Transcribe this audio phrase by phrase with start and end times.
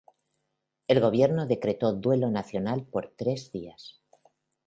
[0.87, 4.01] El gobierno decretó duelo nacional por tres días.